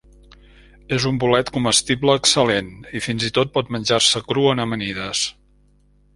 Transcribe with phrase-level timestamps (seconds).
[0.95, 5.25] És un bolet comestible excel·lent i, fins i tot, pot menjar-se crua en amanides.